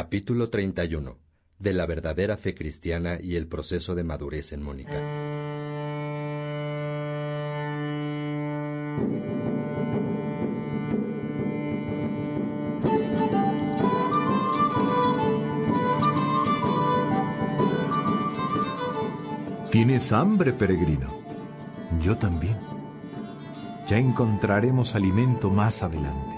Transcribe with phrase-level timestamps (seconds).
[0.00, 1.18] Capítulo 31.
[1.58, 4.92] De la verdadera fe cristiana y el proceso de madurez en Mónica.
[19.72, 21.24] ¿Tienes hambre, peregrino?
[22.00, 22.56] Yo también.
[23.88, 26.36] Ya encontraremos alimento más adelante.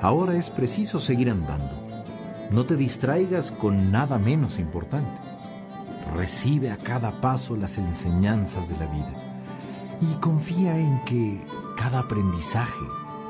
[0.00, 1.83] Ahora es preciso seguir andando.
[2.54, 5.20] No te distraigas con nada menos importante.
[6.14, 9.12] Recibe a cada paso las enseñanzas de la vida
[10.00, 11.44] y confía en que
[11.76, 12.78] cada aprendizaje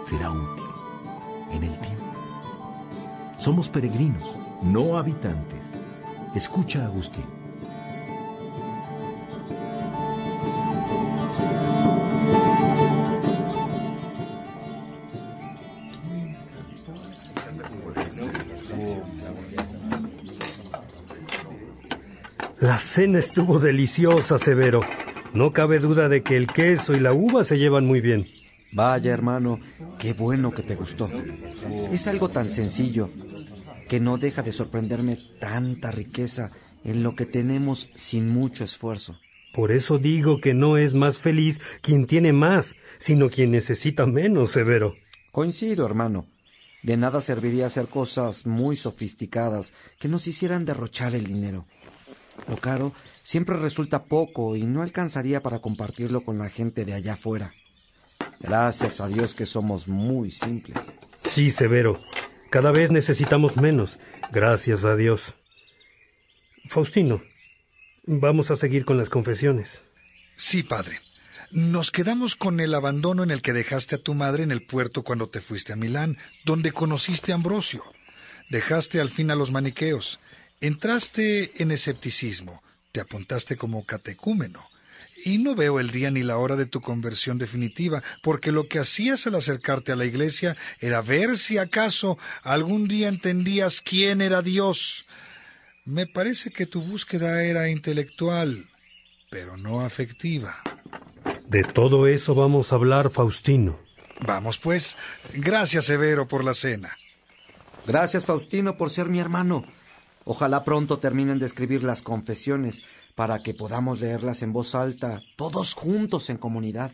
[0.05, 0.67] será útil
[1.53, 2.05] en el tiempo.
[3.39, 5.71] Somos peregrinos, no habitantes.
[6.35, 7.44] Escucha a Agustín.
[22.75, 24.81] La cena estuvo deliciosa, Severo.
[25.33, 28.27] No cabe duda de que el queso y la uva se llevan muy bien.
[28.73, 29.61] Vaya, hermano,
[30.01, 31.09] qué bueno que te gustó.
[31.93, 33.11] Es algo tan sencillo
[33.89, 36.51] que no deja de sorprenderme tanta riqueza
[36.83, 39.21] en lo que tenemos sin mucho esfuerzo.
[39.55, 44.51] Por eso digo que no es más feliz quien tiene más, sino quien necesita menos,
[44.51, 44.97] Severo.
[45.31, 46.27] Coincido, hermano.
[46.83, 51.67] De nada serviría hacer cosas muy sofisticadas que nos hicieran derrochar el dinero.
[52.49, 57.15] Lo caro siempre resulta poco y no alcanzaría para compartirlo con la gente de allá
[57.15, 57.55] afuera.
[58.41, 60.79] Gracias a Dios que somos muy simples.
[61.27, 62.03] Sí, Severo.
[62.51, 63.99] Cada vez necesitamos menos.
[64.31, 65.35] Gracias a Dios.
[66.67, 67.23] Faustino,
[68.07, 69.83] vamos a seguir con las confesiones.
[70.37, 71.01] Sí, padre.
[71.51, 75.03] Nos quedamos con el abandono en el que dejaste a tu madre en el puerto
[75.03, 77.85] cuando te fuiste a Milán, donde conociste a Ambrosio.
[78.51, 80.21] Dejaste al fin a los maniqueos.
[80.61, 84.69] Entraste en escepticismo, te apuntaste como catecúmeno,
[85.25, 88.79] y no veo el día ni la hora de tu conversión definitiva, porque lo que
[88.79, 94.43] hacías al acercarte a la iglesia era ver si acaso algún día entendías quién era
[94.43, 95.07] Dios.
[95.85, 98.67] Me parece que tu búsqueda era intelectual,
[99.31, 100.63] pero no afectiva.
[101.47, 103.79] De todo eso vamos a hablar, Faustino.
[104.21, 104.97] Vamos, pues.
[105.35, 106.97] Gracias, Severo, por la cena.
[107.87, 109.65] Gracias, Faustino, por ser mi hermano.
[110.25, 112.83] Ojalá pronto terminen de escribir las confesiones
[113.15, 116.93] para que podamos leerlas en voz alta, todos juntos en comunidad.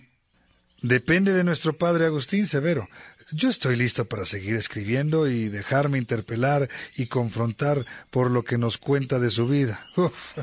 [0.83, 2.89] Depende de nuestro padre Agustín Severo.
[3.33, 8.79] Yo estoy listo para seguir escribiendo y dejarme interpelar y confrontar por lo que nos
[8.79, 9.87] cuenta de su vida.
[9.97, 10.39] Uf,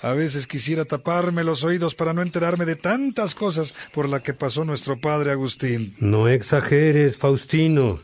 [0.00, 4.32] a veces quisiera taparme los oídos para no enterarme de tantas cosas por las que
[4.32, 5.96] pasó nuestro padre Agustín.
[5.98, 8.00] No exageres, Faustino.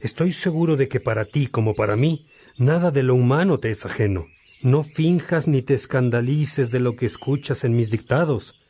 [0.00, 3.86] Estoy seguro de que para ti como para mí Nada de lo humano te es
[3.86, 4.26] ajeno.
[4.62, 8.60] No finjas ni te escandalices de lo que escuchas en mis dictados.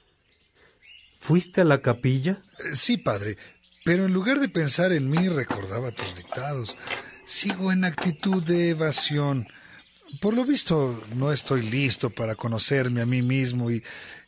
[1.18, 2.42] ¿Fuiste a la capilla?
[2.72, 3.36] Sí, padre,
[3.84, 6.76] pero en lugar de pensar en mí recordaba tus dictados.
[7.24, 9.48] Sigo en actitud de evasión.
[10.20, 13.82] Por lo visto no estoy listo para conocerme a mí mismo y,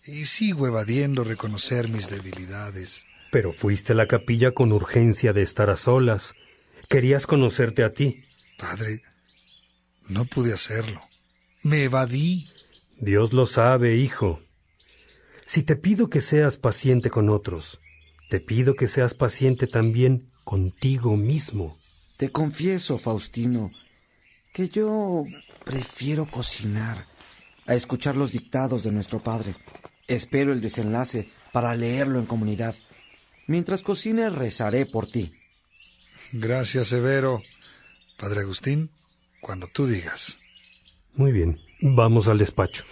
[0.04, 3.06] y sigo evadiendo reconocer mis debilidades.
[3.30, 6.34] Pero fuiste a la capilla con urgencia de estar a solas.
[6.88, 8.24] Querías conocerte a ti.
[8.58, 9.02] Padre,
[10.08, 11.02] no pude hacerlo.
[11.62, 12.50] Me evadí.
[12.98, 14.40] Dios lo sabe, hijo.
[15.46, 17.80] Si te pido que seas paciente con otros,
[18.30, 21.78] te pido que seas paciente también contigo mismo.
[22.16, 23.72] Te confieso, Faustino,
[24.52, 25.24] que yo
[25.64, 27.06] prefiero cocinar
[27.66, 29.54] a escuchar los dictados de nuestro padre.
[30.06, 32.74] Espero el desenlace para leerlo en comunidad.
[33.46, 35.32] Mientras cocine, rezaré por ti.
[36.32, 37.42] Gracias, Severo.
[38.16, 38.90] Padre Agustín,
[39.42, 40.38] cuando tú digas.
[41.14, 42.84] Muy bien, vamos al despacho.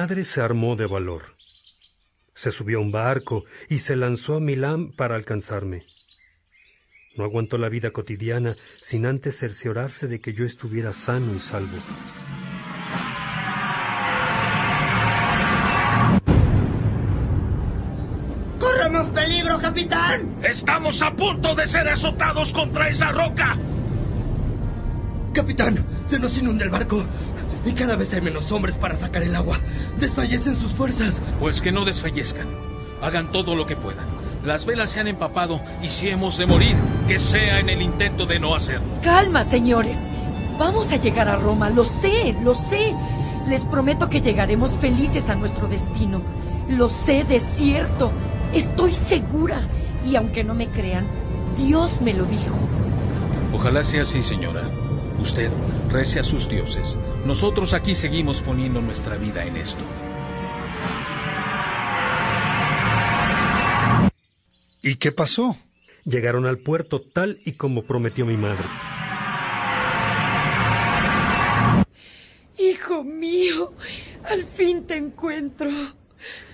[0.00, 1.36] Madre se armó de valor.
[2.34, 5.82] Se subió a un barco y se lanzó a Milán para alcanzarme.
[7.18, 11.76] No aguantó la vida cotidiana sin antes cerciorarse de que yo estuviera sano y salvo.
[18.58, 20.38] ¡Corremos peligro, capitán!
[20.42, 23.58] Estamos a punto de ser azotados contra esa roca.
[25.34, 27.04] Capitán, se nos inunda el barco.
[27.64, 29.58] Y cada vez hay menos hombres para sacar el agua.
[29.98, 31.20] Desfallecen sus fuerzas.
[31.38, 32.46] Pues que no desfallezcan.
[33.02, 34.06] Hagan todo lo que puedan.
[34.44, 36.76] Las velas se han empapado y si hemos de morir,
[37.06, 38.86] que sea en el intento de no hacerlo.
[39.02, 39.98] Calma, señores.
[40.58, 42.94] Vamos a llegar a Roma, lo sé, lo sé.
[43.48, 46.22] Les prometo que llegaremos felices a nuestro destino.
[46.68, 48.10] Lo sé de cierto.
[48.54, 49.60] Estoy segura.
[50.06, 51.06] Y aunque no me crean,
[51.56, 52.56] Dios me lo dijo.
[53.52, 54.62] Ojalá sea así, señora.
[55.18, 55.50] Usted
[55.90, 56.96] rece a sus dioses.
[57.24, 59.84] Nosotros aquí seguimos poniendo nuestra vida en esto.
[64.82, 65.56] ¿Y qué pasó?
[66.04, 68.64] Llegaron al puerto tal y como prometió mi madre.
[72.58, 73.72] Hijo mío,
[74.24, 75.70] al fin te encuentro.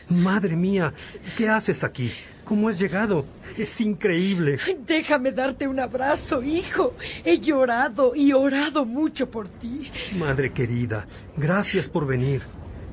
[0.08, 0.92] Madre mía,
[1.36, 2.10] ¿qué haces aquí?
[2.46, 3.26] ¿Cómo has llegado?
[3.58, 4.58] Es increíble.
[4.86, 6.94] Déjame darte un abrazo, hijo.
[7.24, 9.90] He llorado y orado mucho por ti.
[10.16, 12.42] Madre querida, gracias por venir.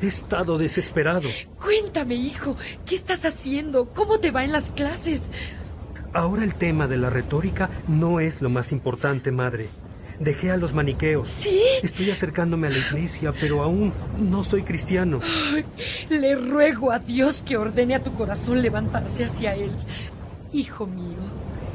[0.01, 1.29] He estado desesperado.
[1.61, 3.93] Cuéntame, hijo, ¿qué estás haciendo?
[3.93, 5.27] ¿Cómo te va en las clases?
[6.13, 9.67] Ahora el tema de la retórica no es lo más importante, madre.
[10.19, 11.27] Dejé a los maniqueos.
[11.29, 11.59] ¿Sí?
[11.81, 15.19] Estoy acercándome a la iglesia, pero aún no soy cristiano.
[15.53, 15.65] Ay,
[16.09, 19.71] le ruego a Dios que ordene a tu corazón levantarse hacia Él.
[20.51, 21.17] Hijo mío,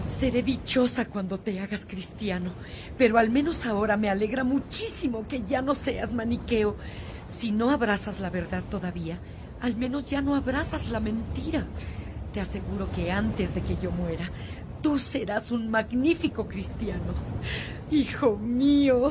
[0.09, 2.53] seré dichosa cuando te hagas cristiano,
[2.97, 6.77] pero al menos ahora me alegra muchísimo que ya no seas maniqueo.
[7.27, 9.19] Si no abrazas la verdad todavía,
[9.61, 11.67] al menos ya no abrazas la mentira.
[12.33, 14.31] Te aseguro que antes de que yo muera,
[14.83, 17.13] tú serás un magnífico cristiano.
[17.91, 19.11] Hijo mío,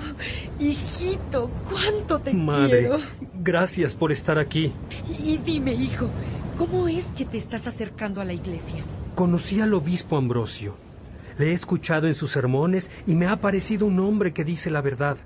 [0.59, 2.97] hijito, cuánto te Madre, quiero.
[3.41, 4.71] gracias por estar aquí.
[5.19, 6.09] Y dime, hijo,
[6.57, 8.83] ¿cómo es que te estás acercando a la iglesia?
[9.15, 10.75] Conocí al obispo Ambrosio.
[11.37, 14.81] Le he escuchado en sus sermones y me ha parecido un hombre que dice la
[14.81, 15.17] verdad.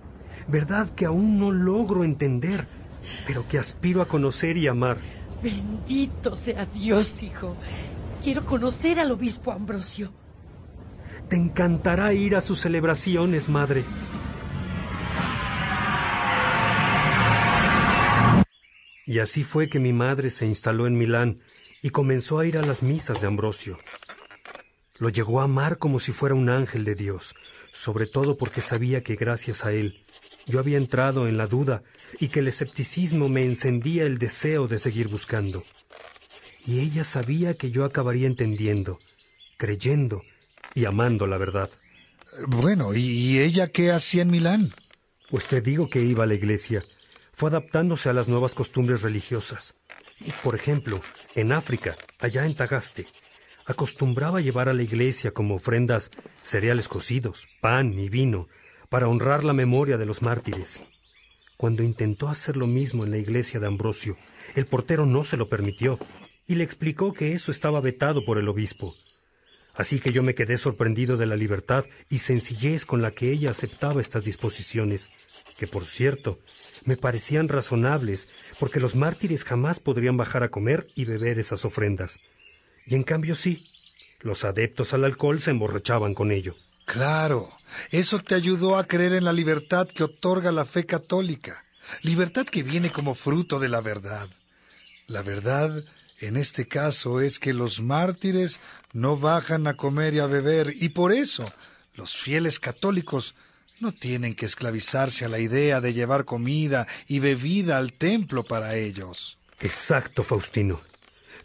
[0.48, 2.68] Verdad que aún no logro entender,
[3.28, 4.98] pero que aspiro a conocer y amar.
[5.44, 7.56] Bendito sea Dios, hijo.
[8.24, 10.12] Quiero conocer al obispo Ambrosio.
[11.32, 13.86] Te encantará ir a sus celebraciones, madre.
[19.06, 21.40] Y así fue que mi madre se instaló en Milán
[21.82, 23.80] y comenzó a ir a las misas de Ambrosio.
[24.98, 27.34] Lo llegó a amar como si fuera un ángel de Dios,
[27.72, 30.04] sobre todo porque sabía que gracias a él
[30.48, 31.82] yo había entrado en la duda
[32.20, 35.64] y que el escepticismo me encendía el deseo de seguir buscando.
[36.68, 39.00] Y ella sabía que yo acabaría entendiendo,
[39.56, 40.24] creyendo
[40.76, 41.70] y amando la verdad.
[42.48, 44.74] Bueno, ¿y ella qué hacía en Milán?
[45.30, 46.84] Pues te digo que iba a la iglesia.
[47.32, 49.76] Fue adaptándose a las nuevas costumbres religiosas.
[50.44, 51.02] Por ejemplo,
[51.36, 53.06] en África, allá en Tagaste,
[53.66, 58.48] acostumbraba llevar a la iglesia como ofrendas cereales cocidos, pan y vino,
[58.90, 60.82] para honrar la memoria de los mártires.
[61.58, 64.18] Cuando intentó hacer lo mismo en la iglesia de Ambrosio,
[64.56, 66.00] el portero no se lo permitió
[66.48, 68.96] y le explicó que eso estaba vetado por el obispo.
[69.82, 73.50] Así que yo me quedé sorprendido de la libertad y sencillez con la que ella
[73.50, 75.10] aceptaba estas disposiciones,
[75.58, 76.40] que por cierto
[76.86, 78.28] me parecían razonables,
[78.60, 82.20] porque los mártires jamás podrían bajar a comer y beber esas ofrendas.
[82.86, 83.72] Y en cambio sí,
[84.20, 86.56] los adeptos al alcohol se emborrachaban con ello.
[86.86, 87.50] Claro,
[87.90, 91.66] eso te ayudó a creer en la libertad que otorga la fe católica,
[92.04, 94.30] libertad que viene como fruto de la verdad.
[95.08, 95.84] La verdad,
[96.28, 98.60] en este caso, es que los mártires
[98.94, 101.52] no bajan a comer y a beber, y por eso
[101.96, 103.36] los fieles católicos
[103.80, 108.76] no tienen que esclavizarse a la idea de llevar comida y bebida al templo para
[108.76, 109.40] ellos.
[109.60, 110.82] Exacto, Faustino.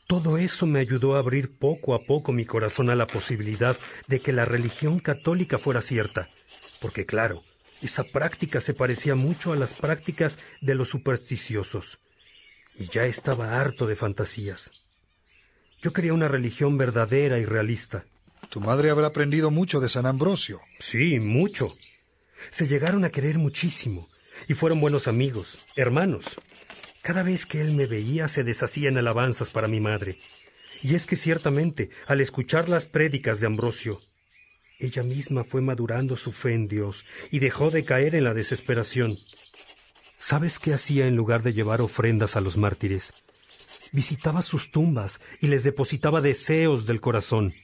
[0.07, 4.21] Todo eso me ayudó a abrir poco a poco mi corazón a la posibilidad de
[4.21, 6.29] que la religión católica fuera cierta.
[6.81, 7.43] Porque claro,
[7.83, 11.99] esa práctica se parecía mucho a las prácticas de los supersticiosos.
[12.79, 14.71] Y ya estaba harto de fantasías.
[15.83, 18.05] Yo quería una religión verdadera y realista.
[18.51, 20.61] Tu madre habrá aprendido mucho de San Ambrosio.
[20.79, 21.75] Sí, mucho.
[22.51, 24.09] Se llegaron a querer muchísimo
[24.49, 26.37] y fueron buenos amigos, hermanos.
[27.03, 30.19] Cada vez que él me veía se deshacía en alabanzas para mi madre.
[30.83, 34.01] Y es que ciertamente, al escuchar las prédicas de Ambrosio,
[34.79, 39.19] ella misma fue madurando su fe en Dios y dejó de caer en la desesperación.
[40.29, 43.15] ¿Sabes qué hacía en lugar de llevar ofrendas a los mártires?
[43.93, 47.55] Visitaba sus tumbas y les depositaba deseos del corazón.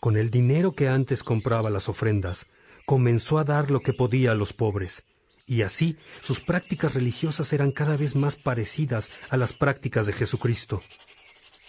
[0.00, 2.46] Con el dinero que antes compraba las ofrendas,
[2.86, 5.04] comenzó a dar lo que podía a los pobres,
[5.46, 10.80] y así sus prácticas religiosas eran cada vez más parecidas a las prácticas de Jesucristo.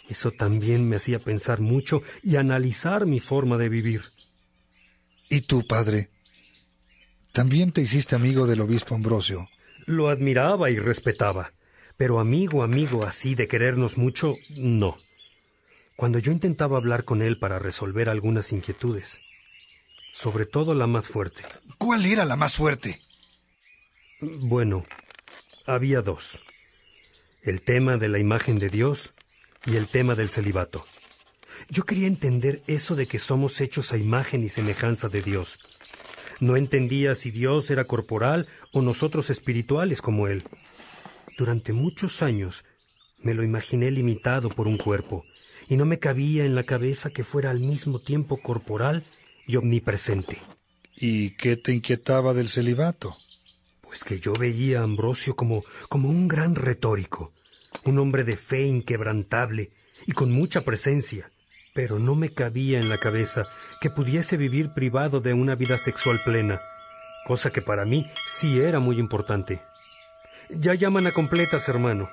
[0.07, 4.03] Eso también me hacía pensar mucho y analizar mi forma de vivir.
[5.29, 6.11] ¿Y tú, padre?
[7.33, 9.49] ¿También te hiciste amigo del obispo Ambrosio?
[9.85, 11.53] Lo admiraba y respetaba,
[11.97, 14.97] pero amigo, amigo así de querernos mucho, no.
[15.95, 19.19] Cuando yo intentaba hablar con él para resolver algunas inquietudes,
[20.13, 21.43] sobre todo la más fuerte.
[21.77, 23.01] ¿Cuál era la más fuerte?
[24.21, 24.85] Bueno,
[25.65, 26.39] había dos.
[27.41, 29.13] El tema de la imagen de Dios
[29.65, 30.85] y el tema del celibato.
[31.69, 35.59] Yo quería entender eso de que somos hechos a imagen y semejanza de Dios.
[36.39, 40.43] No entendía si Dios era corporal o nosotros espirituales como Él.
[41.37, 42.63] Durante muchos años
[43.21, 45.25] me lo imaginé limitado por un cuerpo,
[45.67, 49.05] y no me cabía en la cabeza que fuera al mismo tiempo corporal
[49.45, 50.41] y omnipresente.
[50.95, 53.17] ¿Y qué te inquietaba del celibato?
[53.81, 57.33] Pues que yo veía a Ambrosio como, como un gran retórico,
[57.85, 59.71] un hombre de fe inquebrantable
[60.05, 61.31] y con mucha presencia,
[61.73, 63.45] pero no me cabía en la cabeza
[63.81, 66.61] que pudiese vivir privado de una vida sexual plena,
[67.25, 69.61] cosa que para mí sí era muy importante.
[70.49, 72.09] Ya llaman a completas, hermano.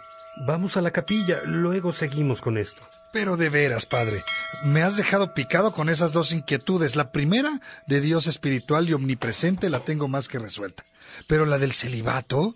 [0.47, 2.83] Vamos a la capilla, luego seguimos con esto.
[3.13, 4.23] Pero de veras, padre,
[4.65, 6.97] me has dejado picado con esas dos inquietudes.
[6.97, 10.85] La primera, de Dios espiritual y omnipresente, la tengo más que resuelta.
[11.27, 12.55] Pero la del celibato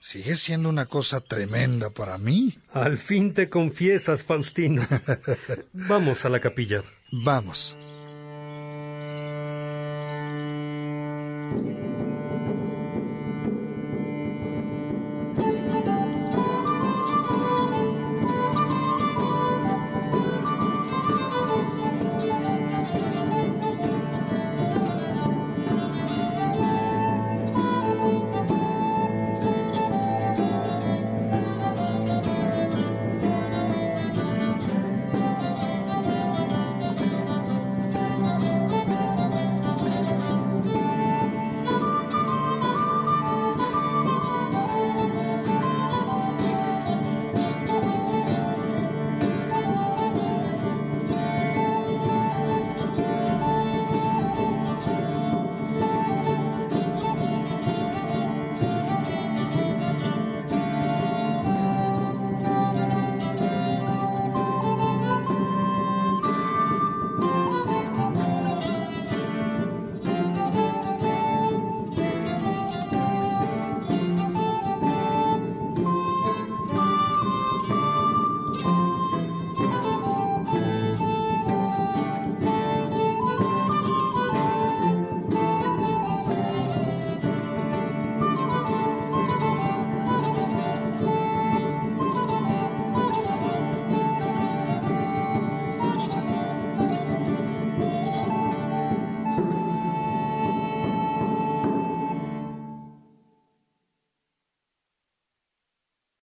[0.00, 2.58] sigue siendo una cosa tremenda para mí.
[2.72, 4.82] Al fin te confiesas, Faustino.
[5.72, 6.84] Vamos a la capilla.
[7.10, 7.76] Vamos.